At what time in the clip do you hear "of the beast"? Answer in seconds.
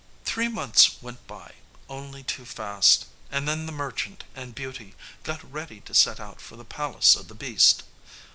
7.15-7.83